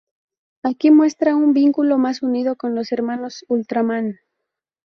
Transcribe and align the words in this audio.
Aquí 0.63 0.89
muestra 0.89 1.35
un 1.35 1.53
vínculo 1.53 1.99
más 1.99 2.23
unido 2.23 2.55
con 2.55 2.73
los 2.73 2.91
Hermanos 2.91 3.45
Ultraman. 3.49 4.17